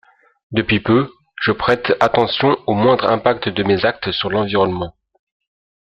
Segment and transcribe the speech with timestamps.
[0.51, 4.95] Depuis peu, je prête attention au moindre impact de mes actes sur l’environnement.